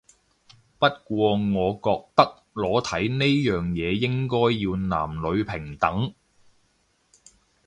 [0.79, 4.75] 不過我覺得裸體呢樣嘢應該要
[5.07, 6.11] 男女平等